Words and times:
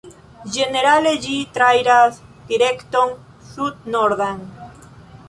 Ĝenerale 0.53 1.11
ĝi 1.25 1.35
trairas 1.57 2.17
direkton 2.53 3.13
Sud-Nordan. 3.51 4.41